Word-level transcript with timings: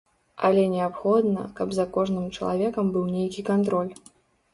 Але 0.47 0.61
неабходна, 0.75 1.43
каб 1.59 1.69
за 1.79 1.85
кожным 1.97 2.23
чалавекам 2.37 2.89
быў 2.97 3.05
нейкі 3.17 3.45
кантроль. 3.51 3.93